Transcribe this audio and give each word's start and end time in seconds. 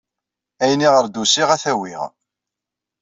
Ayen 0.63 0.85
iɣer 0.87 1.05
d-usiɣ, 1.07 1.49
ad 1.51 1.59
t-awiɣ. 1.63 2.03